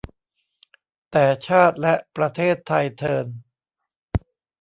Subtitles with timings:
[1.11, 3.25] แต่ชาติและประเทศไทยเทอญ